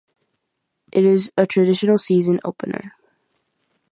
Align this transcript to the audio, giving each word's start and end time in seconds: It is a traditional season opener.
It 0.91 1.03
is 1.05 1.31
a 1.37 1.45
traditional 1.45 1.99
season 1.99 2.39
opener. 2.43 2.95